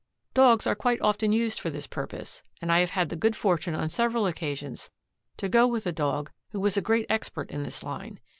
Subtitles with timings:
[0.33, 3.75] Dogs are quite often used for this purpose, and I have had the good fortune
[3.75, 4.89] on several occasions
[5.37, 8.19] to go with a Dog who was a great expert in this line.